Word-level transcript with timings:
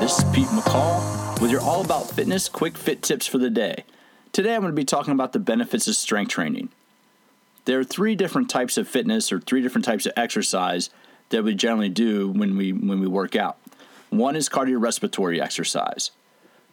this 0.00 0.16
is 0.16 0.24
Pete 0.32 0.48
McCall 0.48 1.40
with 1.42 1.50
your 1.50 1.60
all 1.60 1.84
about 1.84 2.10
fitness 2.10 2.48
quick 2.48 2.78
fit 2.78 3.02
tips 3.02 3.26
for 3.26 3.36
the 3.36 3.50
day. 3.50 3.84
Today 4.32 4.54
I'm 4.54 4.62
going 4.62 4.72
to 4.72 4.76
be 4.76 4.82
talking 4.82 5.12
about 5.12 5.34
the 5.34 5.38
benefits 5.38 5.86
of 5.86 5.94
strength 5.94 6.30
training. 6.30 6.70
There 7.66 7.78
are 7.78 7.84
three 7.84 8.14
different 8.14 8.48
types 8.48 8.78
of 8.78 8.88
fitness 8.88 9.30
or 9.30 9.40
three 9.40 9.60
different 9.60 9.84
types 9.84 10.06
of 10.06 10.14
exercise 10.16 10.88
that 11.28 11.44
we 11.44 11.54
generally 11.54 11.90
do 11.90 12.30
when 12.30 12.56
we 12.56 12.72
when 12.72 12.98
we 12.98 13.06
work 13.06 13.36
out. 13.36 13.58
One 14.08 14.36
is 14.36 14.48
cardiorespiratory 14.48 15.38
exercise. 15.38 16.12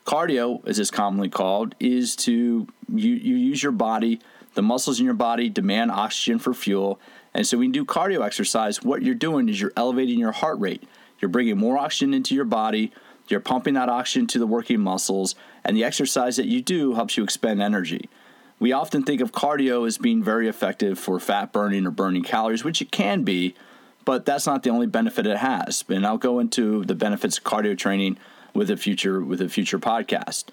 Cardio, 0.05 0.65
as 0.65 0.79
it's 0.79 0.89
commonly 0.89 1.27
called, 1.27 1.75
is 1.81 2.15
to 2.15 2.65
you, 2.93 3.13
you 3.13 3.35
use 3.35 3.61
your 3.61 3.73
body, 3.73 4.21
the 4.53 4.61
muscles 4.61 5.01
in 5.01 5.05
your 5.05 5.13
body 5.13 5.49
demand 5.49 5.91
oxygen 5.91 6.39
for 6.39 6.53
fuel. 6.53 6.97
And 7.33 7.45
so 7.45 7.57
when 7.57 7.73
you 7.73 7.73
do 7.73 7.85
cardio 7.85 8.25
exercise, 8.25 8.81
what 8.81 9.03
you're 9.03 9.15
doing 9.15 9.49
is 9.49 9.59
you're 9.59 9.73
elevating 9.75 10.17
your 10.17 10.31
heart 10.31 10.59
rate. 10.59 10.87
You're 11.19 11.29
bringing 11.29 11.57
more 11.57 11.77
oxygen 11.77 12.13
into 12.13 12.33
your 12.33 12.45
body, 12.45 12.93
you're 13.31 13.39
pumping 13.39 13.73
that 13.75 13.89
oxygen 13.89 14.27
to 14.27 14.39
the 14.39 14.47
working 14.47 14.79
muscles, 14.79 15.35
and 15.63 15.75
the 15.75 15.83
exercise 15.83 16.37
that 16.37 16.47
you 16.47 16.61
do 16.61 16.93
helps 16.93 17.17
you 17.17 17.23
expend 17.23 17.61
energy. 17.61 18.09
We 18.59 18.71
often 18.71 19.03
think 19.03 19.21
of 19.21 19.31
cardio 19.31 19.85
as 19.85 19.97
being 19.97 20.23
very 20.23 20.47
effective 20.47 20.97
for 20.97 21.19
fat 21.19 21.53
burning 21.53 21.85
or 21.85 21.91
burning 21.91 22.23
calories, 22.23 22.63
which 22.63 22.81
it 22.81 22.91
can 22.91 23.23
be, 23.23 23.53
but 24.03 24.25
that's 24.25 24.47
not 24.47 24.63
the 24.63 24.69
only 24.69 24.87
benefit 24.87 25.27
it 25.27 25.37
has. 25.37 25.83
And 25.89 26.07
I'll 26.07 26.17
go 26.17 26.39
into 26.39 26.83
the 26.85 26.95
benefits 26.95 27.37
of 27.37 27.43
cardio 27.43 27.77
training 27.77 28.17
with 28.53 28.71
a 28.71 28.77
future 28.77 29.21
with 29.21 29.41
a 29.41 29.49
future 29.49 29.77
podcast. 29.77 30.45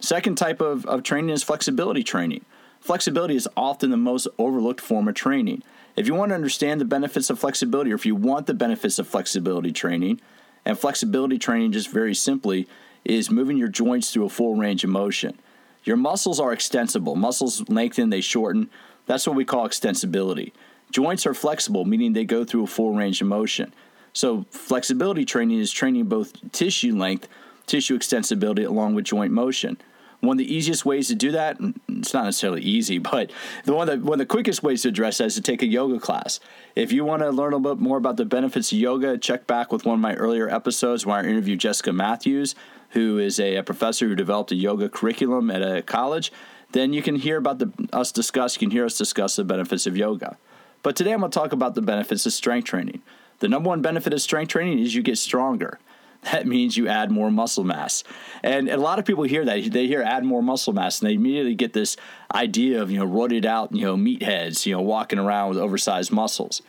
Second 0.00 0.36
type 0.36 0.62
of, 0.62 0.86
of 0.86 1.02
training 1.02 1.30
is 1.30 1.42
flexibility 1.42 2.02
training. 2.02 2.44
Flexibility 2.80 3.36
is 3.36 3.46
often 3.56 3.90
the 3.90 3.98
most 3.98 4.26
overlooked 4.38 4.80
form 4.80 5.06
of 5.08 5.14
training. 5.14 5.62
If 5.96 6.06
you 6.06 6.14
want 6.14 6.30
to 6.30 6.34
understand 6.34 6.80
the 6.80 6.86
benefits 6.86 7.28
of 7.28 7.38
flexibility, 7.38 7.92
or 7.92 7.96
if 7.96 8.06
you 8.06 8.14
want 8.14 8.46
the 8.46 8.54
benefits 8.54 8.98
of 8.98 9.06
flexibility 9.06 9.72
training, 9.72 10.20
and 10.64 10.78
flexibility 10.78 11.38
training, 11.38 11.72
just 11.72 11.90
very 11.90 12.14
simply, 12.14 12.68
is 13.04 13.30
moving 13.30 13.56
your 13.56 13.68
joints 13.68 14.12
through 14.12 14.26
a 14.26 14.30
full 14.30 14.56
range 14.56 14.84
of 14.84 14.90
motion. 14.90 15.38
Your 15.84 15.96
muscles 15.96 16.38
are 16.38 16.52
extensible. 16.52 17.16
Muscles 17.16 17.68
lengthen, 17.68 18.10
they 18.10 18.20
shorten. 18.20 18.68
That's 19.06 19.26
what 19.26 19.36
we 19.36 19.44
call 19.44 19.66
extensibility. 19.66 20.52
Joints 20.90 21.26
are 21.26 21.34
flexible, 21.34 21.84
meaning 21.84 22.12
they 22.12 22.24
go 22.24 22.44
through 22.44 22.64
a 22.64 22.68
full 22.68 22.94
range 22.94 23.20
of 23.22 23.28
motion. 23.28 23.72
So, 24.12 24.44
flexibility 24.50 25.24
training 25.24 25.60
is 25.60 25.70
training 25.70 26.06
both 26.06 26.32
tissue 26.52 26.96
length, 26.96 27.28
tissue 27.66 27.96
extensibility, 27.96 28.66
along 28.66 28.94
with 28.94 29.04
joint 29.04 29.32
motion. 29.32 29.78
One 30.20 30.34
of 30.34 30.38
the 30.38 30.54
easiest 30.54 30.84
ways 30.84 31.08
to 31.08 31.14
do 31.14 31.32
that, 31.32 31.56
it's 31.88 32.12
not 32.12 32.24
necessarily 32.24 32.62
easy, 32.62 32.98
but 32.98 33.30
the 33.64 33.74
one, 33.74 33.86
that, 33.86 34.02
one 34.02 34.14
of 34.14 34.18
the 34.18 34.26
quickest 34.26 34.62
ways 34.62 34.82
to 34.82 34.88
address 34.88 35.18
that 35.18 35.24
is 35.24 35.34
to 35.36 35.40
take 35.40 35.62
a 35.62 35.66
yoga 35.66 35.98
class. 35.98 36.40
If 36.76 36.92
you 36.92 37.04
want 37.04 37.22
to 37.22 37.30
learn 37.30 37.52
a 37.52 37.56
little 37.56 37.74
bit 37.74 37.82
more 37.82 37.96
about 37.96 38.16
the 38.16 38.24
benefits 38.26 38.70
of 38.70 38.78
yoga, 38.78 39.16
check 39.16 39.46
back 39.46 39.72
with 39.72 39.84
one 39.84 39.94
of 39.94 40.00
my 40.00 40.14
earlier 40.14 40.48
episodes 40.48 41.06
where 41.06 41.16
I 41.16 41.24
interviewed 41.24 41.60
Jessica 41.60 41.92
Matthews, 41.92 42.54
who 42.90 43.18
is 43.18 43.40
a, 43.40 43.56
a 43.56 43.62
professor 43.62 44.08
who 44.08 44.14
developed 44.14 44.52
a 44.52 44.56
yoga 44.56 44.88
curriculum 44.88 45.50
at 45.50 45.62
a 45.62 45.82
college. 45.82 46.32
Then 46.72 46.92
you 46.92 47.02
can 47.02 47.16
hear 47.16 47.38
about 47.38 47.58
the, 47.58 47.72
us 47.92 48.12
discuss, 48.12 48.56
you 48.56 48.60
can 48.60 48.70
hear 48.70 48.84
us 48.84 48.98
discuss 48.98 49.36
the 49.36 49.44
benefits 49.44 49.86
of 49.86 49.96
yoga. 49.96 50.36
But 50.82 50.96
today 50.96 51.12
I'm 51.12 51.20
going 51.20 51.30
to 51.30 51.38
talk 51.38 51.52
about 51.52 51.74
the 51.74 51.82
benefits 51.82 52.26
of 52.26 52.32
strength 52.32 52.66
training. 52.66 53.02
The 53.40 53.48
number 53.48 53.68
one 53.68 53.80
benefit 53.80 54.12
of 54.12 54.20
strength 54.20 54.50
training 54.50 54.80
is 54.80 54.94
you 54.94 55.02
get 55.02 55.18
stronger 55.18 55.78
that 56.22 56.46
means 56.46 56.76
you 56.76 56.88
add 56.88 57.10
more 57.10 57.30
muscle 57.30 57.64
mass. 57.64 58.04
And 58.42 58.68
a 58.68 58.76
lot 58.76 58.98
of 58.98 59.04
people 59.04 59.24
hear 59.24 59.44
that. 59.44 59.72
They 59.72 59.86
hear 59.86 60.02
add 60.02 60.24
more 60.24 60.42
muscle 60.42 60.72
mass 60.72 61.00
and 61.00 61.08
they 61.08 61.14
immediately 61.14 61.54
get 61.54 61.72
this 61.72 61.96
idea 62.34 62.82
of, 62.82 62.90
you 62.90 62.98
know, 62.98 63.06
roided 63.06 63.44
out, 63.44 63.74
you 63.74 63.84
know, 63.84 63.96
meatheads, 63.96 64.66
you 64.66 64.74
know, 64.74 64.82
walking 64.82 65.18
around 65.18 65.50
with 65.50 65.58
oversized 65.58 66.12
muscles. 66.12 66.62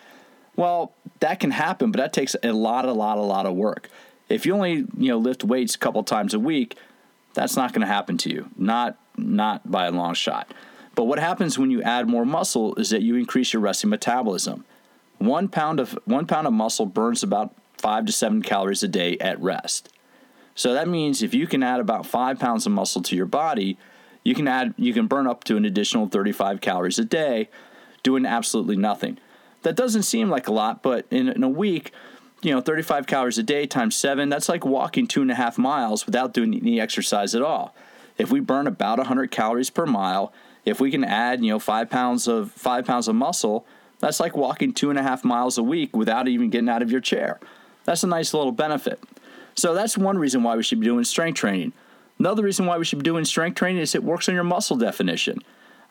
Well, 0.55 0.93
that 1.19 1.39
can 1.39 1.51
happen, 1.51 1.91
but 1.91 1.99
that 1.99 2.13
takes 2.13 2.35
a 2.43 2.51
lot, 2.51 2.85
a 2.85 2.93
lot, 2.93 3.17
a 3.17 3.21
lot 3.21 3.45
of 3.45 3.55
work. 3.55 3.89
If 4.29 4.45
you 4.45 4.53
only, 4.53 4.85
you 4.97 5.09
know, 5.09 5.17
lift 5.17 5.43
weights 5.43 5.75
a 5.75 5.77
couple 5.77 6.03
times 6.03 6.33
a 6.33 6.39
week, 6.39 6.77
that's 7.33 7.55
not 7.55 7.73
going 7.73 7.81
to 7.81 7.87
happen 7.87 8.17
to 8.19 8.29
you. 8.29 8.49
Not 8.57 8.97
not 9.17 9.69
by 9.69 9.85
a 9.85 9.91
long 9.91 10.13
shot. 10.13 10.53
But 10.95 11.05
what 11.05 11.19
happens 11.19 11.57
when 11.57 11.71
you 11.71 11.81
add 11.81 12.07
more 12.07 12.25
muscle 12.25 12.75
is 12.75 12.89
that 12.89 13.01
you 13.01 13.15
increase 13.15 13.53
your 13.53 13.61
resting 13.61 13.89
metabolism. 13.89 14.65
One 15.17 15.47
pound 15.47 15.79
of 15.79 15.97
one 16.05 16.25
pound 16.25 16.47
of 16.47 16.53
muscle 16.53 16.85
burns 16.85 17.23
about 17.23 17.53
five 17.81 18.05
to 18.05 18.11
seven 18.11 18.41
calories 18.41 18.83
a 18.83 18.87
day 18.87 19.17
at 19.19 19.41
rest. 19.41 19.89
So 20.55 20.73
that 20.73 20.87
means 20.87 21.23
if 21.23 21.33
you 21.33 21.47
can 21.47 21.63
add 21.63 21.79
about 21.79 22.05
five 22.05 22.39
pounds 22.39 22.65
of 22.65 22.71
muscle 22.71 23.01
to 23.03 23.15
your 23.15 23.25
body, 23.25 23.77
you 24.23 24.35
can 24.35 24.47
add 24.47 24.73
you 24.77 24.93
can 24.93 25.07
burn 25.07 25.27
up 25.27 25.43
to 25.45 25.57
an 25.57 25.65
additional 25.65 26.07
35 26.07 26.61
calories 26.61 26.99
a 26.99 27.05
day 27.05 27.49
doing 28.03 28.25
absolutely 28.25 28.77
nothing. 28.77 29.17
That 29.63 29.75
doesn't 29.75 30.03
seem 30.03 30.29
like 30.29 30.47
a 30.47 30.53
lot, 30.53 30.81
but 30.81 31.05
in, 31.11 31.29
in 31.29 31.43
a 31.43 31.49
week, 31.49 31.91
you 32.41 32.51
know, 32.51 32.61
35 32.61 33.05
calories 33.05 33.37
a 33.37 33.43
day 33.43 33.65
times 33.67 33.95
seven, 33.95 34.29
that's 34.29 34.49
like 34.49 34.65
walking 34.65 35.07
two 35.07 35.21
and 35.21 35.31
a 35.31 35.35
half 35.35 35.57
miles 35.57 36.05
without 36.05 36.33
doing 36.33 36.53
any 36.55 36.79
exercise 36.79 37.35
at 37.35 37.41
all. 37.41 37.75
If 38.17 38.31
we 38.31 38.39
burn 38.39 38.67
about 38.67 38.97
100 38.97 39.31
calories 39.31 39.69
per 39.69 39.85
mile, 39.85 40.33
if 40.65 40.79
we 40.79 40.91
can 40.91 41.03
add, 41.03 41.43
you 41.43 41.51
know, 41.51 41.59
five 41.59 41.89
pounds 41.89 42.27
of 42.27 42.51
five 42.51 42.85
pounds 42.85 43.07
of 43.07 43.15
muscle, 43.15 43.65
that's 43.99 44.19
like 44.19 44.35
walking 44.35 44.73
two 44.73 44.89
and 44.89 44.97
a 44.97 45.03
half 45.03 45.23
miles 45.23 45.57
a 45.57 45.63
week 45.63 45.95
without 45.95 46.27
even 46.27 46.49
getting 46.49 46.69
out 46.69 46.81
of 46.81 46.91
your 46.91 47.01
chair. 47.01 47.39
That's 47.85 48.03
a 48.03 48.07
nice 48.07 48.33
little 48.33 48.51
benefit. 48.51 48.99
So 49.55 49.73
that's 49.73 49.97
one 49.97 50.17
reason 50.17 50.43
why 50.43 50.55
we 50.55 50.63
should 50.63 50.79
be 50.79 50.85
doing 50.85 51.03
strength 51.03 51.37
training. 51.37 51.73
Another 52.19 52.43
reason 52.43 52.65
why 52.65 52.77
we 52.77 52.85
should 52.85 52.99
be 52.99 53.03
doing 53.03 53.25
strength 53.25 53.55
training 53.55 53.81
is 53.81 53.95
it 53.95 54.03
works 54.03 54.29
on 54.29 54.35
your 54.35 54.43
muscle 54.43 54.77
definition. 54.77 55.39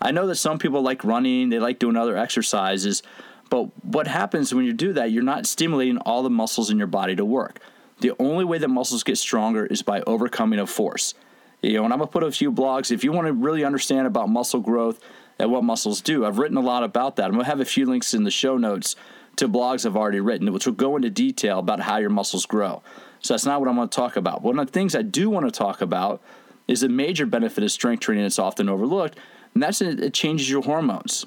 I 0.00 0.12
know 0.12 0.26
that 0.28 0.36
some 0.36 0.58
people 0.58 0.80
like 0.80 1.04
running, 1.04 1.50
they 1.50 1.58
like 1.58 1.78
doing 1.78 1.96
other 1.96 2.16
exercises, 2.16 3.02
but 3.50 3.64
what 3.84 4.06
happens 4.06 4.54
when 4.54 4.64
you 4.64 4.72
do 4.72 4.92
that, 4.94 5.10
you're 5.10 5.22
not 5.22 5.46
stimulating 5.46 5.98
all 5.98 6.22
the 6.22 6.30
muscles 6.30 6.70
in 6.70 6.78
your 6.78 6.86
body 6.86 7.16
to 7.16 7.24
work. 7.24 7.60
The 8.00 8.12
only 8.18 8.44
way 8.44 8.58
that 8.58 8.68
muscles 8.68 9.02
get 9.02 9.18
stronger 9.18 9.66
is 9.66 9.82
by 9.82 10.00
overcoming 10.02 10.58
a 10.58 10.66
force. 10.66 11.14
You 11.60 11.74
know, 11.74 11.84
and 11.84 11.92
I'm 11.92 11.98
gonna 11.98 12.10
put 12.10 12.22
a 12.22 12.32
few 12.32 12.50
blogs. 12.50 12.90
If 12.90 13.04
you 13.04 13.12
want 13.12 13.26
to 13.26 13.32
really 13.34 13.64
understand 13.64 14.06
about 14.06 14.30
muscle 14.30 14.60
growth 14.60 15.00
and 15.38 15.52
what 15.52 15.64
muscles 15.64 16.00
do, 16.00 16.24
I've 16.24 16.38
written 16.38 16.56
a 16.56 16.62
lot 16.62 16.82
about 16.82 17.16
that. 17.16 17.26
I'm 17.26 17.32
gonna 17.32 17.44
have 17.44 17.60
a 17.60 17.66
few 17.66 17.84
links 17.84 18.14
in 18.14 18.24
the 18.24 18.30
show 18.30 18.56
notes 18.56 18.96
to 19.36 19.48
blogs 19.48 19.86
I've 19.86 19.96
already 19.96 20.20
written, 20.20 20.52
which 20.52 20.66
will 20.66 20.74
go 20.74 20.96
into 20.96 21.10
detail 21.10 21.58
about 21.58 21.80
how 21.80 21.96
your 21.96 22.10
muscles 22.10 22.46
grow. 22.46 22.82
So 23.20 23.34
that's 23.34 23.46
not 23.46 23.60
what 23.60 23.68
I'm 23.68 23.76
going 23.76 23.88
to 23.88 23.96
talk 23.96 24.16
about. 24.16 24.42
One 24.42 24.58
of 24.58 24.66
the 24.66 24.72
things 24.72 24.94
I 24.94 25.02
do 25.02 25.30
want 25.30 25.46
to 25.46 25.50
talk 25.50 25.80
about 25.80 26.22
is 26.68 26.82
a 26.82 26.88
major 26.88 27.26
benefit 27.26 27.64
of 27.64 27.70
strength 27.70 28.00
training 28.00 28.24
that's 28.24 28.38
often 28.38 28.68
overlooked, 28.68 29.18
and 29.54 29.62
that's 29.62 29.80
it 29.80 30.14
changes 30.14 30.48
your 30.48 30.62
hormones. 30.62 31.26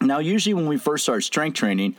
Now, 0.00 0.18
usually 0.18 0.54
when 0.54 0.66
we 0.66 0.78
first 0.78 1.04
start 1.04 1.22
strength 1.24 1.54
training, 1.54 1.94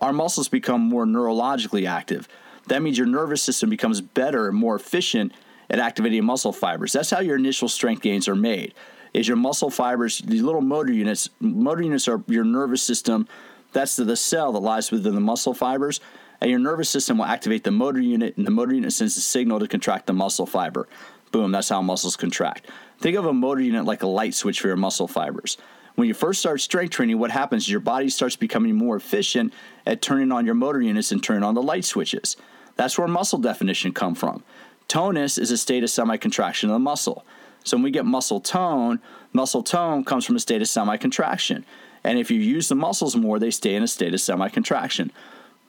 our 0.00 0.12
muscles 0.12 0.48
become 0.48 0.82
more 0.82 1.04
neurologically 1.04 1.88
active. 1.88 2.28
That 2.66 2.82
means 2.82 2.98
your 2.98 3.06
nervous 3.06 3.42
system 3.42 3.70
becomes 3.70 4.00
better 4.00 4.48
and 4.48 4.56
more 4.56 4.76
efficient 4.76 5.32
at 5.70 5.78
activating 5.78 6.24
muscle 6.24 6.52
fibers. 6.52 6.92
That's 6.92 7.10
how 7.10 7.20
your 7.20 7.36
initial 7.36 7.68
strength 7.68 8.02
gains 8.02 8.28
are 8.28 8.36
made. 8.36 8.74
Is 9.14 9.26
your 9.26 9.36
muscle 9.36 9.70
fibers, 9.70 10.18
these 10.18 10.42
little 10.42 10.60
motor 10.60 10.92
units, 10.92 11.30
motor 11.40 11.82
units 11.82 12.06
are 12.08 12.22
your 12.28 12.44
nervous 12.44 12.82
system 12.82 13.26
that's 13.76 13.96
the 13.96 14.16
cell 14.16 14.52
that 14.52 14.60
lies 14.60 14.90
within 14.90 15.14
the 15.14 15.20
muscle 15.20 15.52
fibers. 15.52 16.00
And 16.40 16.50
your 16.50 16.58
nervous 16.58 16.88
system 16.88 17.18
will 17.18 17.26
activate 17.26 17.64
the 17.64 17.70
motor 17.70 18.00
unit, 18.00 18.36
and 18.36 18.46
the 18.46 18.50
motor 18.50 18.74
unit 18.74 18.92
sends 18.92 19.16
a 19.16 19.20
signal 19.20 19.58
to 19.60 19.68
contract 19.68 20.06
the 20.06 20.12
muscle 20.12 20.46
fiber. 20.46 20.88
Boom, 21.30 21.52
that's 21.52 21.68
how 21.68 21.82
muscles 21.82 22.16
contract. 22.16 22.68
Think 22.98 23.16
of 23.16 23.26
a 23.26 23.32
motor 23.32 23.60
unit 23.60 23.84
like 23.84 24.02
a 24.02 24.06
light 24.06 24.34
switch 24.34 24.60
for 24.60 24.68
your 24.68 24.76
muscle 24.76 25.08
fibers. 25.08 25.58
When 25.94 26.08
you 26.08 26.14
first 26.14 26.40
start 26.40 26.60
strength 26.60 26.92
training, 26.92 27.18
what 27.18 27.30
happens 27.30 27.64
is 27.64 27.70
your 27.70 27.80
body 27.80 28.08
starts 28.08 28.36
becoming 28.36 28.74
more 28.74 28.96
efficient 28.96 29.52
at 29.86 30.02
turning 30.02 30.32
on 30.32 30.46
your 30.46 30.54
motor 30.54 30.80
units 30.80 31.12
and 31.12 31.22
turning 31.22 31.42
on 31.42 31.54
the 31.54 31.62
light 31.62 31.84
switches. 31.84 32.36
That's 32.76 32.98
where 32.98 33.08
muscle 33.08 33.38
definition 33.38 33.92
come 33.92 34.14
from. 34.14 34.42
Tonus 34.88 35.38
is 35.38 35.50
a 35.50 35.58
state 35.58 35.82
of 35.82 35.90
semi-contraction 35.90 36.68
of 36.70 36.74
the 36.74 36.78
muscle. 36.78 37.24
So 37.64 37.76
when 37.76 37.84
we 37.84 37.90
get 37.90 38.04
muscle 38.04 38.40
tone, 38.40 39.00
muscle 39.32 39.62
tone 39.62 40.04
comes 40.04 40.24
from 40.24 40.36
a 40.36 40.40
state 40.40 40.62
of 40.62 40.68
semi-contraction. 40.68 41.64
And 42.06 42.20
if 42.20 42.30
you 42.30 42.38
use 42.38 42.68
the 42.68 42.76
muscles 42.76 43.16
more, 43.16 43.40
they 43.40 43.50
stay 43.50 43.74
in 43.74 43.82
a 43.82 43.88
state 43.88 44.14
of 44.14 44.20
semi 44.20 44.48
contraction. 44.48 45.10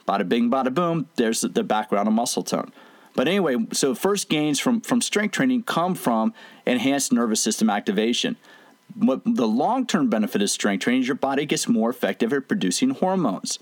Bada 0.07 0.29
bing, 0.29 0.51
bada 0.51 0.73
boom, 0.73 1.09
there's 1.15 1.41
the 1.41 1.63
background 1.63 2.07
of 2.07 2.13
muscle 2.13 2.43
tone. 2.43 2.71
But 3.15 3.27
anyway, 3.27 3.57
so 3.73 3.95
first 3.95 4.29
gains 4.29 4.59
from, 4.59 4.81
from 4.81 5.01
strength 5.01 5.31
training 5.31 5.63
come 5.63 5.95
from 5.95 6.35
enhanced 6.67 7.11
nervous 7.11 7.41
system 7.41 7.71
activation. 7.71 8.37
What 8.95 9.21
the 9.25 9.47
long 9.47 9.87
term 9.87 10.09
benefit 10.09 10.43
of 10.43 10.51
strength 10.51 10.83
training 10.83 11.01
is 11.01 11.07
your 11.07 11.15
body 11.15 11.47
gets 11.47 11.67
more 11.67 11.89
effective 11.89 12.31
at 12.31 12.47
producing 12.47 12.91
hormones. 12.91 13.57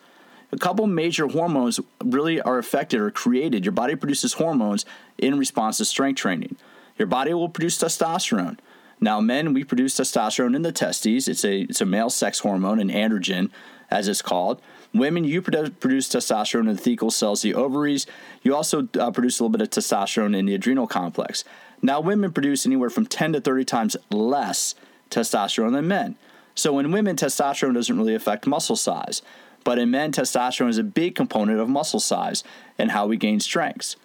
A 0.51 0.57
couple 0.57 0.85
major 0.85 1.27
hormones 1.27 1.79
really 2.03 2.41
are 2.41 2.57
affected 2.57 2.99
or 2.99 3.09
created. 3.09 3.63
Your 3.63 3.71
body 3.71 3.95
produces 3.95 4.33
hormones 4.33 4.85
in 5.17 5.39
response 5.39 5.77
to 5.77 5.85
strength 5.85 6.17
training. 6.17 6.57
Your 6.97 7.07
body 7.07 7.33
will 7.33 7.49
produce 7.49 7.77
testosterone. 7.77 8.57
Now, 8.99 9.19
men, 9.19 9.53
we 9.53 9.63
produce 9.63 9.95
testosterone 9.95 10.55
in 10.55 10.61
the 10.61 10.71
testes. 10.71 11.27
It's 11.27 11.43
a, 11.43 11.61
it's 11.61 11.81
a 11.81 11.85
male 11.85 12.09
sex 12.09 12.39
hormone, 12.39 12.79
an 12.79 12.89
androgen, 12.89 13.49
as 13.89 14.07
it's 14.07 14.21
called. 14.21 14.61
Women, 14.93 15.25
you 15.25 15.41
produce 15.41 16.07
testosterone 16.07 16.69
in 16.69 16.75
the 16.75 16.81
thecal 16.81 17.11
cells, 17.11 17.41
the 17.41 17.53
ovaries. 17.53 18.07
You 18.41 18.55
also 18.55 18.87
uh, 18.97 19.11
produce 19.11 19.39
a 19.39 19.43
little 19.43 19.57
bit 19.57 19.61
of 19.61 19.69
testosterone 19.69 20.35
in 20.35 20.45
the 20.45 20.55
adrenal 20.55 20.87
complex. 20.87 21.43
Now, 21.81 21.99
women 21.99 22.31
produce 22.31 22.65
anywhere 22.65 22.89
from 22.89 23.05
10 23.05 23.33
to 23.33 23.41
30 23.41 23.65
times 23.65 23.97
less 24.09 24.75
testosterone 25.09 25.73
than 25.73 25.87
men. 25.87 26.15
So, 26.55 26.79
in 26.79 26.91
women, 26.91 27.17
testosterone 27.17 27.73
doesn't 27.73 27.97
really 27.97 28.15
affect 28.15 28.47
muscle 28.47 28.77
size. 28.77 29.21
But 29.65 29.79
in 29.79 29.91
men, 29.91 30.13
testosterone 30.13 30.69
is 30.69 30.77
a 30.77 30.83
big 30.83 31.15
component 31.15 31.59
of 31.59 31.67
muscle 31.67 31.99
size 31.99 32.43
and 32.77 32.91
how 32.91 33.07
we 33.07 33.17
gain 33.17 33.39
strengths. 33.39 33.97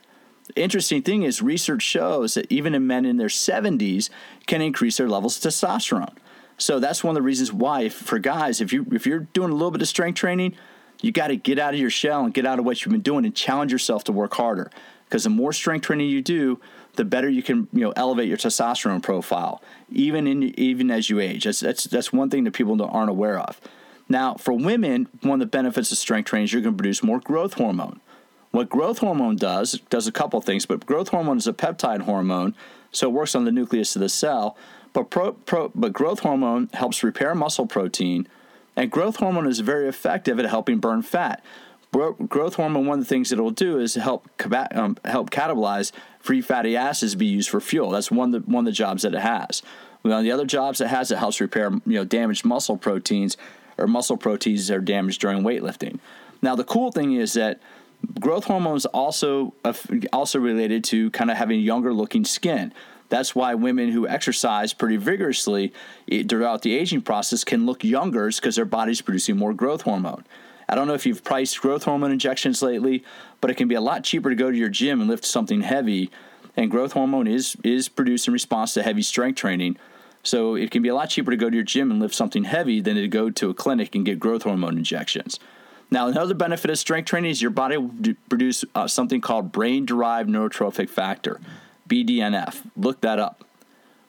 Interesting 0.56 1.02
thing 1.02 1.22
is, 1.22 1.42
research 1.42 1.82
shows 1.82 2.34
that 2.34 2.50
even 2.50 2.74
in 2.74 2.86
men 2.86 3.04
in 3.04 3.16
their 3.16 3.28
70s 3.28 4.10
can 4.46 4.60
increase 4.60 4.96
their 4.96 5.08
levels 5.08 5.36
of 5.36 5.52
testosterone. 5.52 6.16
So 6.58 6.78
that's 6.78 7.02
one 7.02 7.12
of 7.12 7.14
the 7.14 7.22
reasons 7.22 7.52
why, 7.52 7.82
if, 7.82 7.94
for 7.94 8.18
guys, 8.18 8.60
if 8.60 8.72
you 8.72 8.86
if 8.92 9.06
you're 9.06 9.20
doing 9.32 9.50
a 9.50 9.54
little 9.54 9.70
bit 9.70 9.80
of 9.80 9.88
strength 9.88 10.16
training, 10.16 10.54
you 11.00 11.10
got 11.10 11.28
to 11.28 11.36
get 11.36 11.58
out 11.58 11.72
of 11.72 11.80
your 11.80 11.90
shell 11.90 12.24
and 12.24 12.34
get 12.34 12.44
out 12.44 12.58
of 12.58 12.64
what 12.64 12.84
you've 12.84 12.92
been 12.92 13.00
doing 13.00 13.24
and 13.24 13.34
challenge 13.34 13.72
yourself 13.72 14.04
to 14.04 14.12
work 14.12 14.34
harder. 14.34 14.70
Because 15.04 15.24
the 15.24 15.30
more 15.30 15.52
strength 15.52 15.86
training 15.86 16.08
you 16.10 16.22
do, 16.22 16.60
the 16.96 17.04
better 17.04 17.28
you 17.28 17.42
can 17.42 17.66
you 17.72 17.80
know 17.80 17.92
elevate 17.96 18.28
your 18.28 18.36
testosterone 18.36 19.02
profile, 19.02 19.62
even 19.90 20.26
in 20.26 20.42
even 20.58 20.90
as 20.90 21.08
you 21.08 21.18
age. 21.18 21.44
That's 21.44 21.60
that's 21.60 21.84
that's 21.84 22.12
one 22.12 22.28
thing 22.28 22.44
that 22.44 22.52
people 22.52 22.80
aren't 22.82 23.10
aware 23.10 23.38
of. 23.38 23.60
Now, 24.08 24.34
for 24.34 24.52
women, 24.52 25.08
one 25.22 25.34
of 25.34 25.40
the 25.40 25.46
benefits 25.46 25.92
of 25.92 25.98
strength 25.98 26.26
training 26.26 26.44
is 26.44 26.52
you're 26.52 26.62
going 26.62 26.74
to 26.74 26.78
produce 26.78 27.02
more 27.02 27.20
growth 27.20 27.54
hormone. 27.54 28.00
What 28.50 28.68
growth 28.68 28.98
hormone 28.98 29.36
does, 29.36 29.80
does 29.90 30.06
a 30.06 30.12
couple 30.12 30.40
things, 30.40 30.66
but 30.66 30.84
growth 30.86 31.08
hormone 31.08 31.38
is 31.38 31.46
a 31.46 31.52
peptide 31.52 32.02
hormone, 32.02 32.54
so 32.90 33.08
it 33.08 33.12
works 33.12 33.34
on 33.34 33.44
the 33.44 33.52
nucleus 33.52 33.94
of 33.94 34.00
the 34.00 34.08
cell. 34.08 34.56
But, 34.92 35.08
pro, 35.10 35.32
pro, 35.32 35.70
but 35.74 35.92
growth 35.92 36.20
hormone 36.20 36.68
helps 36.74 37.04
repair 37.04 37.34
muscle 37.34 37.66
protein, 37.66 38.26
and 38.74 38.90
growth 38.90 39.16
hormone 39.16 39.46
is 39.46 39.60
very 39.60 39.88
effective 39.88 40.38
at 40.40 40.46
helping 40.46 40.78
burn 40.78 41.02
fat. 41.02 41.44
Growth 41.92 42.54
hormone, 42.54 42.86
one 42.86 43.00
of 43.00 43.04
the 43.04 43.08
things 43.08 43.32
it 43.32 43.40
will 43.40 43.50
do 43.50 43.78
is 43.80 43.96
help 43.96 44.28
um, 44.72 44.96
help 45.04 45.30
catabolize 45.30 45.90
free 46.20 46.40
fatty 46.40 46.76
acids 46.76 47.12
to 47.12 47.18
be 47.18 47.26
used 47.26 47.50
for 47.50 47.60
fuel. 47.60 47.90
That's 47.90 48.12
one 48.12 48.32
of 48.32 48.46
the, 48.46 48.50
one 48.50 48.62
of 48.62 48.66
the 48.66 48.76
jobs 48.76 49.02
that 49.02 49.12
it 49.12 49.20
has. 49.20 49.62
Well, 50.04 50.22
the 50.22 50.30
other 50.30 50.46
jobs 50.46 50.80
it 50.80 50.86
has, 50.86 51.10
it 51.10 51.18
helps 51.18 51.40
repair 51.40 51.70
you 51.70 51.94
know 51.94 52.04
damaged 52.04 52.44
muscle 52.44 52.76
proteins 52.76 53.36
or 53.76 53.88
muscle 53.88 54.16
proteins 54.16 54.68
that 54.68 54.76
are 54.76 54.80
damaged 54.80 55.20
during 55.20 55.42
weightlifting. 55.42 55.98
Now, 56.42 56.54
the 56.54 56.64
cool 56.64 56.92
thing 56.92 57.12
is 57.12 57.32
that 57.32 57.60
growth 58.20 58.44
hormone 58.44 58.76
is 58.76 58.86
also 58.86 59.54
uh, 59.64 59.72
also 60.12 60.38
related 60.38 60.84
to 60.84 61.10
kind 61.10 61.30
of 61.30 61.36
having 61.36 61.60
younger 61.60 61.92
looking 61.92 62.24
skin. 62.24 62.72
That's 63.08 63.34
why 63.34 63.54
women 63.54 63.90
who 63.90 64.06
exercise 64.06 64.72
pretty 64.72 64.96
vigorously 64.96 65.72
eh, 66.10 66.22
throughout 66.28 66.62
the 66.62 66.76
aging 66.76 67.02
process 67.02 67.42
can 67.42 67.66
look 67.66 67.82
younger 67.82 68.28
because 68.28 68.56
their 68.56 68.64
body's 68.64 69.00
producing 69.00 69.36
more 69.36 69.52
growth 69.52 69.82
hormone. 69.82 70.24
I 70.68 70.76
don't 70.76 70.86
know 70.86 70.94
if 70.94 71.04
you've 71.04 71.24
priced 71.24 71.60
growth 71.60 71.82
hormone 71.82 72.12
injections 72.12 72.62
lately, 72.62 73.02
but 73.40 73.50
it 73.50 73.56
can 73.56 73.66
be 73.66 73.74
a 73.74 73.80
lot 73.80 74.04
cheaper 74.04 74.30
to 74.30 74.36
go 74.36 74.52
to 74.52 74.56
your 74.56 74.68
gym 74.68 75.00
and 75.00 75.10
lift 75.10 75.24
something 75.24 75.62
heavy. 75.62 76.10
And 76.56 76.70
growth 76.70 76.92
hormone 76.92 77.26
is 77.26 77.56
is 77.64 77.88
produced 77.88 78.28
in 78.28 78.32
response 78.32 78.74
to 78.74 78.82
heavy 78.82 79.02
strength 79.02 79.36
training. 79.36 79.76
So 80.22 80.54
it 80.54 80.70
can 80.70 80.82
be 80.82 80.88
a 80.88 80.94
lot 80.94 81.08
cheaper 81.08 81.30
to 81.30 81.36
go 81.36 81.48
to 81.48 81.56
your 81.56 81.64
gym 81.64 81.90
and 81.90 81.98
lift 81.98 82.14
something 82.14 82.44
heavy 82.44 82.80
than 82.80 82.94
to 82.96 83.08
go 83.08 83.30
to 83.30 83.50
a 83.50 83.54
clinic 83.54 83.94
and 83.94 84.04
get 84.04 84.20
growth 84.20 84.42
hormone 84.42 84.76
injections. 84.76 85.40
Now, 85.90 86.06
another 86.06 86.34
benefit 86.34 86.70
of 86.70 86.78
strength 86.78 87.06
training 87.06 87.32
is 87.32 87.42
your 87.42 87.50
body 87.50 87.76
will 87.76 88.14
produce 88.28 88.64
uh, 88.74 88.86
something 88.86 89.20
called 89.20 89.50
brain 89.50 89.84
derived 89.84 90.28
neurotrophic 90.28 90.88
factor, 90.88 91.40
BDNF. 91.88 92.62
Look 92.76 93.00
that 93.00 93.18
up. 93.18 93.44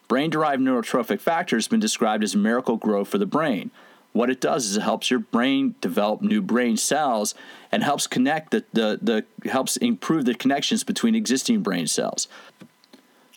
Brain 0.07 0.29
derived 0.29 0.61
neurotrophic 0.61 1.21
factor 1.21 1.55
has 1.55 1.67
been 1.67 1.79
described 1.79 2.23
as 2.23 2.35
miracle 2.35 2.77
growth 2.77 3.07
for 3.07 3.17
the 3.17 3.25
brain. 3.25 3.71
What 4.13 4.29
it 4.29 4.41
does 4.41 4.65
is 4.65 4.77
it 4.77 4.81
helps 4.81 5.09
your 5.09 5.21
brain 5.21 5.75
develop 5.79 6.21
new 6.21 6.41
brain 6.41 6.75
cells 6.75 7.33
and 7.71 7.81
helps 7.81 8.07
connect 8.07 8.51
the, 8.51 8.65
the, 8.73 8.99
the 9.01 9.49
helps 9.49 9.77
improve 9.77 10.25
the 10.25 10.33
connections 10.33 10.83
between 10.83 11.15
existing 11.15 11.61
brain 11.61 11.87
cells. 11.87 12.27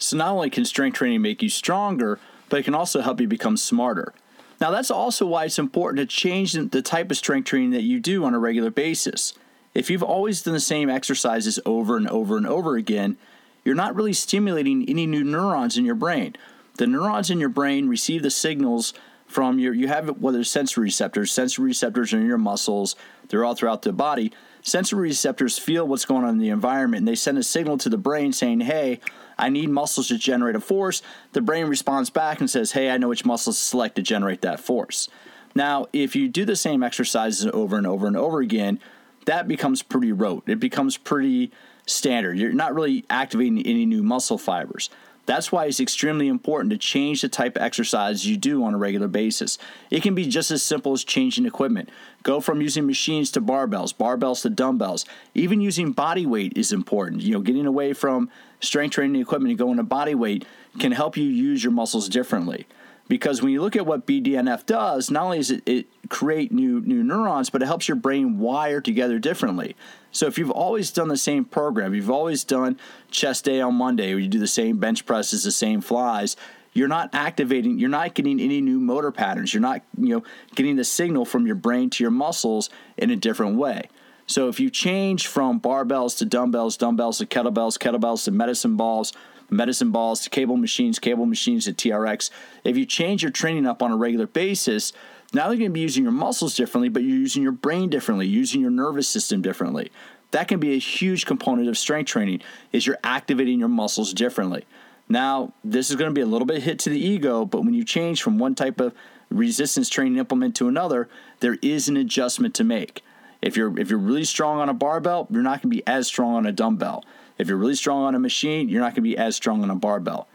So 0.01 0.17
not 0.17 0.33
only 0.33 0.51
can 0.51 0.65
strength 0.65 0.97
training 0.97 1.23
make 1.23 1.43
you 1.43 1.49
stronger, 1.49 2.19
but 2.49 2.59
it 2.59 2.65
can 2.65 2.75
also 2.75 3.01
help 3.01 3.21
you 3.21 3.29
become 3.29 3.57
smarter. 3.57 4.13
Now, 4.61 4.71
that's 4.71 4.91
also 4.91 5.27
why 5.27 5.45
it's 5.45 5.59
important 5.59 5.99
to 5.99 6.17
change 6.17 6.53
the 6.53 6.83
type 6.83 7.11
of 7.11 7.17
strength 7.17 7.47
training 7.47 7.71
that 7.71 7.83
you 7.83 8.01
do 8.01 8.25
on 8.25 8.35
a 8.35 8.39
regular 8.39 8.71
basis. 8.71 9.35
If 9.75 9.91
you've 9.91 10.03
always 10.03 10.43
done 10.43 10.55
the 10.55 10.61
same 10.61 10.89
exercises 10.89 11.59
over 11.67 11.97
and 11.97 12.09
over 12.09 12.37
and 12.37 12.47
over 12.47 12.77
again, 12.77 13.17
you're 13.65 13.75
not 13.75 13.95
really 13.95 14.13
stimulating 14.13 14.89
any 14.89 15.07
new 15.07 15.25
neurons 15.25 15.77
in 15.77 15.85
your 15.85 15.95
brain. 15.95 16.37
The 16.77 16.87
neurons 16.87 17.31
in 17.31 17.41
your 17.41 17.49
brain 17.49 17.89
receive 17.89 18.23
the 18.23 18.31
signals 18.31 18.95
from 19.35 19.59
your, 19.59 19.75
you 19.75 19.89
have 19.89 20.21
whether 20.21 20.39
it's 20.39 20.51
sensory 20.51 20.85
receptors, 20.85 21.33
sensory 21.33 21.67
receptors 21.67 22.15
are 22.15 22.21
in 22.21 22.27
your 22.27 22.39
muscles, 22.39 22.95
they're 23.29 23.45
all 23.45 23.57
throughout 23.57 23.83
the 23.83 23.93
body. 23.93 24.33
Sensory 24.63 25.09
receptors 25.09 25.59
feel 25.59 25.89
what's 25.89 26.05
going 26.05 26.23
on 26.23 26.31
in 26.31 26.39
the 26.39 26.51
environment 26.51 27.01
and 27.01 27.09
they 27.09 27.17
send 27.17 27.37
a 27.37 27.43
signal 27.43 27.77
to 27.79 27.89
the 27.89 27.99
brain 27.99 28.33
saying, 28.33 28.61
hey, 28.61 29.01
I 29.37 29.49
need 29.49 29.71
muscles 29.71 30.07
to 30.09 30.19
generate 30.19 30.55
a 30.55 30.61
force. 30.61 31.03
The 31.33 31.41
brain 31.41 31.67
responds 31.67 32.11
back 32.11 32.39
and 32.39 32.49
says, 32.49 32.71
hey, 32.71 32.91
I 32.91 32.97
know 32.97 33.09
which 33.09 33.25
muscles 33.25 33.59
to 33.59 33.65
select 33.65 33.97
to 33.97 34.03
generate 34.03 34.43
that 34.43 34.61
force. 34.61 35.09
Now, 35.53 35.87
if 35.93 36.15
you 36.15 36.29
do 36.29 36.45
the 36.45 36.55
same 36.55 36.85
exercises 36.85 37.51
over 37.53 37.77
and 37.77 37.89
over 37.89 38.07
and 38.07 38.17
over 38.17 38.39
again, 38.39 38.79
that 39.27 39.49
becomes 39.49 39.83
pretty 39.83 40.13
rote. 40.13 40.49
It 40.49 40.61
becomes 40.61 40.97
pretty 40.97 41.51
standard. 41.87 42.39
You're 42.39 42.53
not 42.53 42.73
really 42.73 43.05
activating 43.11 43.67
any 43.67 43.85
new 43.85 44.05
muscle 44.05 44.39
fibers. 44.39 44.91
That's 45.27 45.51
why 45.51 45.67
it's 45.67 45.81
extremely 45.81 46.29
important 46.29 46.71
to 46.73 46.79
change 46.79 47.23
the 47.23 47.29
type 47.29 47.57
of 47.57 47.63
exercise 47.63 48.27
you 48.27 48.37
do 48.37 48.63
on 48.65 48.75
a 48.75 48.79
regular 48.79 49.09
basis. 49.09 49.59
It 49.91 50.03
can 50.03 50.15
be 50.15 50.27
just 50.27 50.51
as 50.51 50.63
simple 50.63 50.93
as 50.93 51.03
changing 51.03 51.47
equipment. 51.47 51.89
Go 52.23 52.41
from 52.41 52.61
using 52.61 52.87
machines 52.87 53.31
to 53.33 53.41
barbells, 53.41 53.95
barbells 53.95 54.43
to 54.43 54.51
dumbbells. 54.51 55.07
Even 55.35 55.61
using 55.61 55.93
body 55.93 56.27
weight 56.27 56.57
is 56.57 56.73
important. 56.73 57.23
You 57.23 57.35
know, 57.35 57.41
getting 57.41 57.67
away 57.67 57.95
from 57.95 58.31
strength 58.61 58.95
training 58.95 59.21
equipment 59.21 59.51
and 59.51 59.59
going 59.59 59.77
to 59.79 59.83
body 59.83 60.15
weight 60.15 60.45
can 60.79 60.93
help 60.93 61.17
you 61.17 61.25
use 61.25 61.65
your 61.65 61.73
muscles 61.73 62.09
differently. 62.09 62.67
Because 63.07 63.43
when 63.43 63.53
you 63.53 63.61
look 63.61 63.77
at 63.77 63.85
what 63.85 64.07
BDNF 64.07 64.65
does, 64.65 65.11
not 65.11 65.25
only 65.25 65.39
does 65.39 65.51
it, 65.51 65.63
it 65.67 65.87
create 66.09 66.53
new 66.53 66.81
new 66.81 67.03
neurons, 67.03 67.51
but 67.51 67.63
it 67.63 67.67
helps 67.67 67.87
your 67.87 67.97
brain 67.97 68.39
wire 68.39 68.81
together 68.81 69.19
differently. 69.19 69.77
So 70.11 70.27
if 70.27 70.39
you've 70.39 70.51
always 70.51 70.91
done 70.91 71.09
the 71.09 71.17
same 71.17 71.45
program, 71.45 71.95
you've 71.95 72.11
always 72.11 72.45
done 72.45 72.79
chest 73.11 73.45
day 73.45 73.61
on 73.61 73.75
Monday, 73.75 74.15
where 74.15 74.21
you 74.21 74.29
do 74.29 74.39
the 74.39 74.47
same 74.47 74.79
bench 74.79 75.05
presses, 75.05 75.45
the 75.45 75.53
same 75.53 75.81
flies, 75.81 76.37
you're 76.75 76.89
not 76.89 77.11
activating, 77.13 77.79
you're 77.79 77.89
not 77.89 78.15
getting 78.15 78.41
any 78.41 78.61
new 78.61 78.81
motor 78.81 79.13
patterns. 79.13 79.55
You're 79.55 79.61
not, 79.61 79.83
you 79.97 80.17
know, 80.17 80.25
getting 80.55 80.77
the 80.77 80.85
signal 80.85 81.25
from 81.25 81.47
your 81.47 81.57
brain 81.57 81.89
to 81.91 82.05
your 82.05 82.11
muscles 82.11 82.69
in 82.97 83.11
a 83.11 83.17
different 83.17 83.57
way. 83.57 83.89
So 84.27 84.49
if 84.49 84.59
you 84.59 84.71
change 84.71 85.27
from 85.27 85.61
barbells 85.61 86.17
to 86.19 86.25
dumbbells, 86.25 86.77
dumbbells 86.77 87.19
to 87.19 87.27
kettlebells, 87.27 87.79
kettlebells 87.79 88.25
to 88.25 88.31
medicine 88.31 88.77
balls, 88.77 89.13
medicine 89.51 89.91
balls 89.91 90.21
to 90.23 90.31
cable 90.31 90.57
machines, 90.57 90.99
cable 90.99 91.27
machines 91.27 91.67
to 91.67 91.73
TRX, 91.73 92.31
if 92.65 92.77
you 92.77 92.87
change 92.87 93.23
your 93.23 93.31
training 93.31 93.67
up 93.67 93.83
on 93.83 93.93
a 93.93 93.97
regular 93.97 94.27
basis, 94.27 94.93
now 95.35 95.49
you're 95.49 95.59
going 95.59 95.71
to 95.71 95.75
be 95.75 95.81
using 95.81 96.05
your 96.05 96.13
muscles 96.13 96.55
differently, 96.55 96.89
but 96.89 97.03
you're 97.03 97.19
using 97.19 97.43
your 97.43 97.53
brain 97.53 97.91
differently, 97.91 98.27
using 98.27 98.61
your 98.61 98.71
nervous 98.71 99.09
system 99.09 99.43
differently. 99.43 99.91
That 100.31 100.49
can 100.49 100.59
be 100.59 100.75
a 100.75 100.79
huge 100.79 101.27
component 101.27 101.69
of 101.69 101.77
strength 101.77 102.09
training 102.09 102.41
is 102.73 102.87
you're 102.87 102.99
activating 103.05 103.59
your 103.59 103.69
muscles 103.69 104.13
differently. 104.13 104.65
Now, 105.09 105.53
this 105.63 105.91
is 105.91 105.97
going 105.97 106.11
to 106.11 106.15
be 106.15 106.23
a 106.23 106.27
little 106.27 106.47
bit 106.47 106.63
hit 106.63 106.79
to 106.81 106.91
the 106.91 106.99
ego, 106.99 107.45
but 107.45 107.63
when 107.63 107.75
you 107.75 107.85
change 107.85 108.23
from 108.23 108.39
one 108.39 108.55
type 108.55 108.81
of 108.81 108.95
resistance 109.29 109.89
training 109.89 110.19
implement 110.19 110.57
to 110.57 110.69
another, 110.69 111.09
there 111.41 111.59
is 111.63 111.89
an 111.89 111.97
adjustment 111.97 112.55
to 112.55 112.65
make. 112.65 113.03
If 113.45 113.59
you're 113.59 113.79
if 113.79 113.91
you're 113.91 113.99
really 113.99 114.25
strong 114.25 114.59
on 114.59 114.71
a 114.71 114.75
barbell, 114.75 115.29
you're 115.31 115.43
not 115.43 115.61
going 115.61 115.71
to 115.71 115.77
be 115.77 115.87
as 115.87 116.07
strong 116.07 116.35
on 116.35 116.47
a 116.47 116.53
dumbbell. 116.53 117.05
If 117.37 117.47
you're 117.47 117.59
really 117.59 117.75
strong 117.75 118.05
on 118.05 118.15
a 118.15 118.19
machine, 118.19 118.71
you're 118.71 118.81
not 118.81 118.93
going 118.93 118.97
to 118.97 119.01
be 119.03 119.19
as 119.19 119.37
strong 119.37 119.63
on 119.63 119.71
a 119.71 119.75
barbell. 119.75 120.29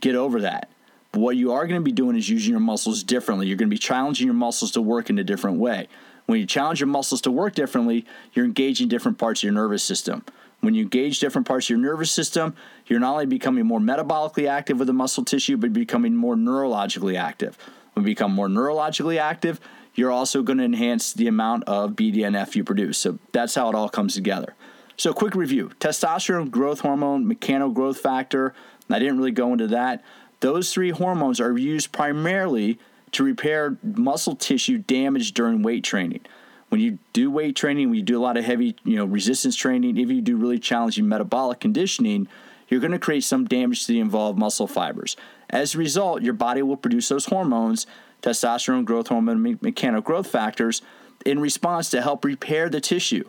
Get 0.00 0.14
over 0.14 0.40
that. 0.40 0.70
But 1.12 1.20
what 1.20 1.36
you 1.36 1.52
are 1.52 1.66
going 1.66 1.78
to 1.78 1.84
be 1.84 1.92
doing 1.92 2.16
is 2.16 2.30
using 2.30 2.52
your 2.52 2.60
muscles 2.60 3.02
differently. 3.02 3.48
You're 3.48 3.58
going 3.58 3.68
to 3.68 3.74
be 3.74 3.78
challenging 3.78 4.26
your 4.26 4.34
muscles 4.34 4.70
to 4.72 4.80
work 4.80 5.10
in 5.10 5.18
a 5.18 5.24
different 5.24 5.58
way. 5.58 5.88
When 6.24 6.40
you 6.40 6.46
challenge 6.46 6.80
your 6.80 6.86
muscles 6.86 7.20
to 7.22 7.30
work 7.30 7.54
differently, 7.54 8.06
you're 8.32 8.46
engaging 8.46 8.88
different 8.88 9.18
parts 9.18 9.40
of 9.40 9.44
your 9.44 9.52
nervous 9.52 9.84
system. 9.84 10.24
When 10.60 10.74
you 10.74 10.84
engage 10.84 11.20
different 11.20 11.46
parts 11.46 11.66
of 11.66 11.70
your 11.70 11.80
nervous 11.80 12.10
system, 12.10 12.56
you're 12.86 12.98
not 12.98 13.12
only 13.12 13.26
becoming 13.26 13.66
more 13.66 13.78
metabolically 13.78 14.48
active 14.48 14.78
with 14.78 14.86
the 14.86 14.94
muscle 14.94 15.22
tissue, 15.22 15.58
but 15.58 15.74
becoming 15.74 16.16
more 16.16 16.34
neurologically 16.34 17.18
active. 17.18 17.58
When 17.92 18.04
you 18.04 18.14
become 18.14 18.32
more 18.32 18.48
neurologically 18.48 19.18
active, 19.18 19.60
you're 19.94 20.10
also 20.10 20.42
going 20.42 20.58
to 20.58 20.64
enhance 20.64 21.12
the 21.12 21.28
amount 21.28 21.64
of 21.64 21.92
BDNF 21.92 22.54
you 22.54 22.64
produce. 22.64 22.98
So 22.98 23.18
that's 23.32 23.54
how 23.54 23.68
it 23.68 23.74
all 23.74 23.88
comes 23.88 24.14
together. 24.14 24.54
So, 24.96 25.12
quick 25.12 25.34
review 25.34 25.70
testosterone, 25.80 26.50
growth 26.50 26.80
hormone, 26.80 27.24
mechano 27.24 27.72
growth 27.72 27.98
factor. 27.98 28.54
I 28.88 28.98
didn't 28.98 29.18
really 29.18 29.32
go 29.32 29.52
into 29.52 29.66
that. 29.68 30.04
Those 30.40 30.72
three 30.72 30.90
hormones 30.90 31.40
are 31.40 31.56
used 31.56 31.90
primarily 31.90 32.78
to 33.12 33.24
repair 33.24 33.78
muscle 33.82 34.36
tissue 34.36 34.78
damage 34.78 35.32
during 35.32 35.62
weight 35.62 35.84
training. 35.84 36.20
When 36.68 36.80
you 36.80 36.98
do 37.12 37.30
weight 37.30 37.56
training, 37.56 37.88
when 37.88 37.98
you 37.98 38.04
do 38.04 38.18
a 38.18 38.22
lot 38.22 38.36
of 38.36 38.44
heavy, 38.44 38.76
you 38.84 38.96
know, 38.96 39.04
resistance 39.04 39.56
training, 39.56 39.96
if 39.96 40.10
you 40.10 40.20
do 40.20 40.36
really 40.36 40.58
challenging 40.58 41.08
metabolic 41.08 41.60
conditioning, 41.60 42.28
you're 42.68 42.80
going 42.80 42.92
to 42.92 42.98
create 42.98 43.24
some 43.24 43.44
damage 43.44 43.86
to 43.86 43.92
the 43.92 44.00
involved 44.00 44.38
muscle 44.38 44.66
fibers. 44.66 45.16
As 45.50 45.74
a 45.74 45.78
result, 45.78 46.22
your 46.22 46.34
body 46.34 46.62
will 46.62 46.76
produce 46.76 47.08
those 47.08 47.26
hormones, 47.26 47.86
testosterone, 48.24 48.84
growth 48.84 49.08
hormone, 49.08 49.58
mechano 49.58 50.02
growth 50.02 50.26
factors, 50.26 50.82
in 51.24 51.40
response 51.40 51.90
to 51.90 52.02
help 52.02 52.24
repair 52.24 52.68
the 52.68 52.80
tissue. 52.80 53.28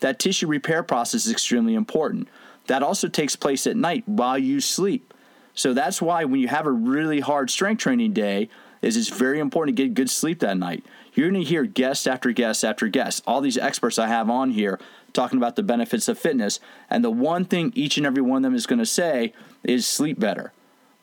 That 0.00 0.18
tissue 0.18 0.46
repair 0.46 0.82
process 0.82 1.26
is 1.26 1.32
extremely 1.32 1.74
important. 1.74 2.28
That 2.66 2.82
also 2.82 3.08
takes 3.08 3.36
place 3.36 3.66
at 3.66 3.76
night 3.76 4.04
while 4.06 4.38
you 4.38 4.60
sleep. 4.60 5.12
So 5.54 5.72
that's 5.72 6.02
why 6.02 6.24
when 6.24 6.40
you 6.40 6.48
have 6.48 6.66
a 6.66 6.72
really 6.72 7.20
hard 7.20 7.50
strength 7.50 7.80
training 7.80 8.12
day, 8.12 8.48
is 8.82 8.96
it's 8.96 9.08
very 9.08 9.40
important 9.40 9.76
to 9.76 9.82
get 9.82 9.94
good 9.94 10.10
sleep 10.10 10.40
that 10.40 10.58
night. 10.58 10.84
You're 11.14 11.30
going 11.30 11.42
to 11.42 11.48
hear 11.48 11.64
guest 11.64 12.06
after 12.06 12.30
guest 12.30 12.64
after 12.64 12.88
guest, 12.88 13.22
all 13.26 13.40
these 13.40 13.56
experts 13.56 13.98
I 13.98 14.06
have 14.08 14.28
on 14.28 14.50
here 14.50 14.78
talking 15.12 15.38
about 15.38 15.56
the 15.56 15.62
benefits 15.62 16.08
of 16.08 16.18
fitness. 16.18 16.60
And 16.90 17.02
the 17.02 17.10
one 17.10 17.46
thing 17.46 17.72
each 17.74 17.96
and 17.96 18.06
every 18.06 18.22
one 18.22 18.38
of 18.38 18.42
them 18.42 18.54
is 18.54 18.66
going 18.66 18.78
to 18.78 18.86
say 18.86 19.32
is 19.64 19.86
sleep 19.86 20.20
better. 20.20 20.52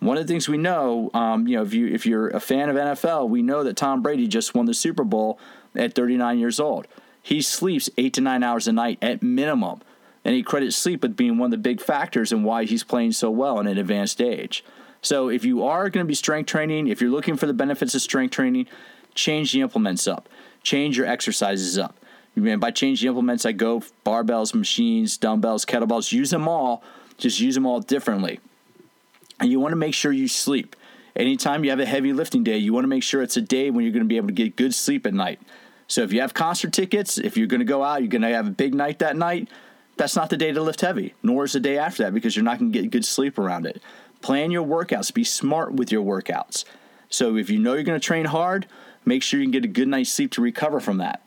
One 0.03 0.17
of 0.17 0.27
the 0.27 0.33
things 0.33 0.50
we 0.50 0.57
know, 0.57 1.10
um, 1.13 1.48
you 1.48 1.55
know, 1.55 1.63
if 1.63 1.74
you 1.74 1.88
if 1.88 2.05
you're 2.05 2.27
a 2.27 2.41
fan 2.41 2.69
of 2.69 2.75
NFL, 2.75 3.29
we 3.29 3.41
know 3.41 3.63
that 3.63 3.77
Tom 3.77 4.01
Brady 4.01 4.27
just 4.27 4.53
won 4.53 4.65
the 4.65 4.74
Super 4.74 5.05
Bowl 5.05 5.39
at 5.75 5.95
39 5.95 6.39
years 6.39 6.60
old. 6.60 6.88
He 7.22 7.41
sleeps 7.41 7.89
eight 7.98 8.13
to 8.15 8.22
nine 8.22 8.43
hours 8.43 8.67
a 8.67 8.74
night 8.74 8.98
at 9.01 9.24
minimum, 9.24 9.81
and 10.25 10.36
he 10.36 10.43
credits 10.43 10.75
sleep 10.75 11.03
with 11.03 11.15
being 11.15 11.38
one 11.38 11.48
of 11.48 11.51
the 11.51 11.57
big 11.57 11.79
factors 11.79 12.33
in 12.33 12.43
why 12.43 12.65
he's 12.65 12.83
playing 12.83 13.13
so 13.13 13.31
well 13.31 13.62
in 13.62 13.67
an 13.67 13.77
advanced 13.77 14.19
age. 14.19 14.65
So 15.01 15.29
if 15.29 15.45
you 15.45 15.63
are 15.63 15.89
going 15.89 16.05
to 16.05 16.07
be 16.07 16.15
strength 16.15 16.48
training, 16.48 16.88
if 16.88 17.00
you're 17.00 17.10
looking 17.10 17.38
for 17.38 17.45
the 17.45 17.53
benefits 17.53 17.95
of 17.95 18.01
strength 18.01 18.31
training, 18.31 18.67
change 19.15 19.53
the 19.53 19.62
implements 19.62 20.05
up, 20.05 20.27
change 20.63 20.98
your 20.98 21.07
exercises 21.07 21.77
up. 21.77 21.98
And 22.36 22.60
by 22.60 22.72
changing 22.72 23.05
the 23.05 23.10
implements, 23.10 23.45
I 23.45 23.53
go 23.53 23.81
barbells, 24.05 24.53
machines, 24.53 25.17
dumbbells, 25.17 25.63
kettlebells, 25.65 26.12
use 26.12 26.31
them 26.31 26.48
all, 26.48 26.83
just 27.17 27.39
use 27.39 27.55
them 27.55 27.65
all 27.65 27.79
differently. 27.79 28.41
And 29.44 29.52
you 29.52 29.60
want 29.60 29.74
to 29.74 29.78
make 29.78 29.94
sure 29.94 30.14
you 30.14 30.30
sleep. 30.30 30.74
Anytime 31.18 31.66
you 31.66 31.70
have 31.72 31.82
a 31.82 31.86
heavy 31.86 32.14
lifting 32.14 32.46
day, 32.46 32.58
you 32.58 32.72
want 32.72 32.86
to 32.86 32.88
make 32.88 33.04
sure 33.04 33.22
it's 33.22 33.36
a 33.36 33.42
day 33.42 33.70
when 33.70 33.84
you're 33.84 33.92
going 33.92 34.06
to 34.06 34.08
be 34.08 34.16
able 34.16 34.30
to 34.30 34.34
get 34.34 34.56
good 34.56 34.74
sleep 34.74 35.06
at 35.06 35.14
night. 35.14 35.42
So 35.88 36.02
if 36.02 36.14
you 36.14 36.22
have 36.22 36.34
concert 36.34 36.72
tickets, 36.72 37.18
if 37.18 37.36
you're 37.36 37.48
going 37.48 37.60
to 37.60 37.66
go 37.66 37.84
out, 37.84 38.00
you're 38.00 38.08
going 38.08 38.22
to 38.22 38.30
have 38.30 38.48
a 38.48 38.52
big 38.52 38.74
night 38.74 39.00
that 39.00 39.18
night, 39.18 39.50
that's 39.98 40.16
not 40.16 40.30
the 40.30 40.38
day 40.38 40.54
to 40.54 40.62
lift 40.62 40.80
heavy, 40.80 41.14
nor 41.24 41.44
is 41.44 41.52
the 41.52 41.60
day 41.60 41.78
after 41.78 42.04
that 42.04 42.14
because 42.14 42.38
you're 42.38 42.46
not 42.46 42.58
going 42.58 42.72
to 42.72 42.82
get 42.82 42.90
good 42.90 43.04
sleep 43.04 43.38
around 43.38 43.66
it. 43.66 43.82
Plan 44.22 44.50
your 44.50 44.66
workouts, 44.66 45.14
be 45.14 45.26
smart 45.26 45.74
with 45.74 45.92
your 45.92 46.06
workouts. 46.06 46.64
So 47.10 47.36
if 47.36 47.50
you 47.50 47.60
know 47.60 47.74
you're 47.74 47.84
going 47.84 48.00
to 48.00 48.06
train 48.06 48.24
hard, 48.24 48.66
make 49.04 49.24
sure 49.24 49.42
you 49.42 49.46
can 49.46 49.52
get 49.52 49.66
a 49.66 49.68
good 49.68 49.90
night's 49.90 50.10
sleep 50.10 50.32
to 50.32 50.42
recover 50.42 50.80
from 50.80 51.00
that. 51.00 51.22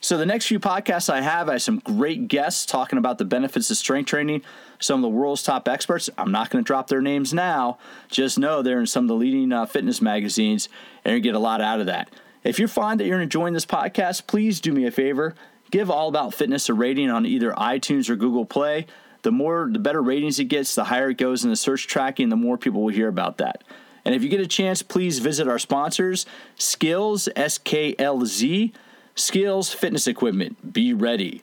So, 0.00 0.16
the 0.16 0.26
next 0.26 0.46
few 0.46 0.60
podcasts 0.60 1.10
I 1.10 1.22
have, 1.22 1.48
I 1.48 1.54
have 1.54 1.62
some 1.62 1.80
great 1.80 2.28
guests 2.28 2.64
talking 2.64 2.98
about 2.98 3.18
the 3.18 3.24
benefits 3.24 3.68
of 3.70 3.76
strength 3.76 4.06
training. 4.06 4.42
Some 4.78 5.00
of 5.00 5.02
the 5.02 5.16
world's 5.16 5.42
top 5.42 5.66
experts. 5.66 6.08
I'm 6.16 6.30
not 6.30 6.50
going 6.50 6.62
to 6.62 6.66
drop 6.66 6.86
their 6.86 7.00
names 7.02 7.34
now. 7.34 7.78
Just 8.08 8.38
know 8.38 8.62
they're 8.62 8.78
in 8.78 8.86
some 8.86 9.04
of 9.04 9.08
the 9.08 9.16
leading 9.16 9.52
uh, 9.52 9.66
fitness 9.66 10.00
magazines, 10.00 10.68
and 11.04 11.14
you 11.14 11.20
get 11.20 11.34
a 11.34 11.40
lot 11.40 11.60
out 11.60 11.80
of 11.80 11.86
that. 11.86 12.10
If 12.44 12.60
you 12.60 12.68
find 12.68 13.00
that 13.00 13.06
you're 13.06 13.20
enjoying 13.20 13.54
this 13.54 13.66
podcast, 13.66 14.28
please 14.28 14.60
do 14.60 14.72
me 14.72 14.86
a 14.86 14.92
favor. 14.92 15.34
Give 15.72 15.90
All 15.90 16.08
About 16.08 16.32
Fitness 16.32 16.68
a 16.68 16.74
rating 16.74 17.10
on 17.10 17.26
either 17.26 17.52
iTunes 17.52 18.08
or 18.08 18.14
Google 18.14 18.46
Play. 18.46 18.86
The 19.22 19.32
more, 19.32 19.68
the 19.70 19.80
better 19.80 20.00
ratings 20.00 20.38
it 20.38 20.44
gets, 20.44 20.76
the 20.76 20.84
higher 20.84 21.10
it 21.10 21.18
goes 21.18 21.42
in 21.42 21.50
the 21.50 21.56
search 21.56 21.88
tracking, 21.88 22.28
the 22.28 22.36
more 22.36 22.56
people 22.56 22.82
will 22.82 22.94
hear 22.94 23.08
about 23.08 23.38
that. 23.38 23.64
And 24.04 24.14
if 24.14 24.22
you 24.22 24.28
get 24.28 24.40
a 24.40 24.46
chance, 24.46 24.80
please 24.80 25.18
visit 25.18 25.48
our 25.48 25.58
sponsors, 25.58 26.24
SKLZ, 26.56 27.28
S 27.34 27.58
K 27.58 27.96
L 27.98 28.24
Z 28.24 28.72
SKLZ 29.18 29.74
Fitness 29.74 30.06
Equipment, 30.06 30.72
be 30.72 30.94
ready. 30.94 31.42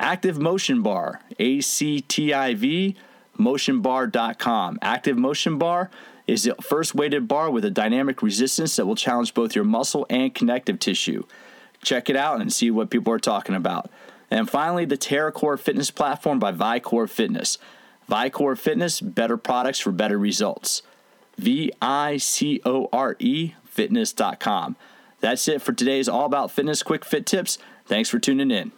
ActivMotion 0.00 0.84
Bar, 0.84 1.20
A 1.36 1.60
C 1.60 2.00
T 2.00 2.32
I 2.32 2.54
V, 2.54 2.94
motionbar.com. 3.36 4.78
ActivMotion 4.78 5.58
Bar 5.58 5.90
is 6.28 6.44
the 6.44 6.54
first 6.62 6.94
weighted 6.94 7.26
bar 7.26 7.50
with 7.50 7.64
a 7.64 7.70
dynamic 7.70 8.22
resistance 8.22 8.76
that 8.76 8.86
will 8.86 8.94
challenge 8.94 9.34
both 9.34 9.56
your 9.56 9.64
muscle 9.64 10.06
and 10.08 10.32
connective 10.32 10.78
tissue. 10.78 11.24
Check 11.82 12.08
it 12.08 12.14
out 12.14 12.40
and 12.40 12.52
see 12.52 12.70
what 12.70 12.88
people 12.88 13.12
are 13.12 13.18
talking 13.18 13.56
about. 13.56 13.90
And 14.30 14.48
finally, 14.48 14.84
the 14.84 14.96
TerraCore 14.96 15.58
Fitness 15.58 15.90
Platform 15.90 16.38
by 16.38 16.52
Vicore 16.52 17.10
Fitness. 17.10 17.58
Vicore 18.08 18.56
Fitness, 18.56 19.00
better 19.00 19.36
products 19.36 19.80
for 19.80 19.90
better 19.90 20.18
results. 20.18 20.82
V 21.36 21.72
I 21.82 22.18
C 22.18 22.60
O 22.64 22.88
R 22.92 23.16
E 23.18 23.54
fitness.com. 23.64 24.76
That's 25.26 25.48
it 25.48 25.60
for 25.60 25.72
today's 25.72 26.08
All 26.08 26.24
About 26.24 26.52
Fitness 26.52 26.84
Quick 26.84 27.04
Fit 27.04 27.26
Tips. 27.26 27.58
Thanks 27.84 28.08
for 28.08 28.20
tuning 28.20 28.52
in. 28.52 28.70